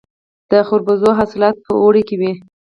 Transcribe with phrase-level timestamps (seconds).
[0.49, 2.31] د خربوزو حاصلات په اوړي کې وي.